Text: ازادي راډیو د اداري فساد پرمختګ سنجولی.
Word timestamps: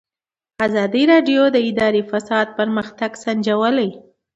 ازادي 0.67 1.03
راډیو 1.11 1.41
د 1.55 1.57
اداري 1.69 2.03
فساد 2.11 2.47
پرمختګ 2.59 3.11
سنجولی. 3.23 3.89